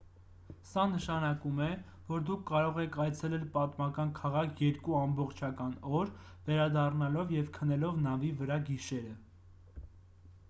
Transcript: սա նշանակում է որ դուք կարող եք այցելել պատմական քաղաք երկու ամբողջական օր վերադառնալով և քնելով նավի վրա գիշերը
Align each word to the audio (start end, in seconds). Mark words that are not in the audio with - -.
սա 0.67 0.83
նշանակում 0.91 1.59
է 1.63 1.67
որ 2.05 2.23
դուք 2.29 2.39
կարող 2.51 2.79
եք 2.83 2.95
այցելել 3.03 3.43
պատմական 3.57 4.13
քաղաք 4.19 4.63
երկու 4.65 4.97
ամբողջական 5.01 5.75
օր 5.99 6.09
վերադառնալով 6.49 7.35
և 7.37 7.51
քնելով 7.59 7.99
նավի 8.07 8.33
վրա 8.41 8.57
գիշերը 8.71 9.13